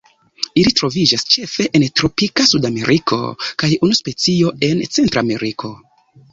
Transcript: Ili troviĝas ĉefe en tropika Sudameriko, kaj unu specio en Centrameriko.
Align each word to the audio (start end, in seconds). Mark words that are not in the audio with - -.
Ili 0.61 0.71
troviĝas 0.79 1.25
ĉefe 1.33 1.65
en 1.81 1.85
tropika 2.01 2.47
Sudameriko, 2.53 3.21
kaj 3.65 3.71
unu 3.89 4.01
specio 4.01 4.57
en 4.73 4.85
Centrameriko. 4.99 5.75